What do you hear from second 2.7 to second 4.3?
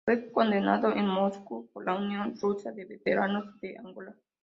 de Veteranos de Angola.